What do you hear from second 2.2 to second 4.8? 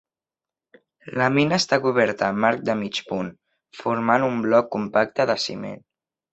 amb arc de mig punt, formant un bloc